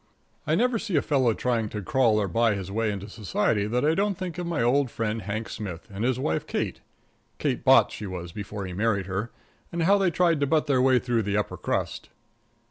I 0.47 0.55
never 0.55 0.79
see 0.79 0.95
a 0.95 1.01
fellow 1.03 1.35
trying 1.35 1.69
to 1.69 1.81
crawl 1.83 2.19
or 2.19 2.25
to 2.25 2.33
buy 2.33 2.55
his 2.55 2.71
way 2.71 2.91
into 2.91 3.07
society 3.07 3.67
that 3.67 3.85
I 3.85 3.93
don't 3.93 4.17
think 4.17 4.39
of 4.39 4.47
my 4.47 4.63
old 4.63 4.89
friend 4.89 5.21
Hank 5.21 5.47
Smith 5.47 5.87
and 5.93 6.03
his 6.03 6.17
wife 6.17 6.47
Kate 6.47 6.81
Kate 7.37 7.63
Botts 7.63 7.93
she 7.93 8.07
was 8.07 8.31
before 8.31 8.65
he 8.65 8.73
married 8.73 9.05
her 9.05 9.29
and 9.71 9.83
how 9.83 9.99
they 9.99 10.09
tried 10.09 10.39
to 10.39 10.47
butt 10.47 10.65
their 10.65 10.81
way 10.81 10.97
through 10.97 11.21
the 11.21 11.37
upper 11.37 11.55
crust. 11.55 12.09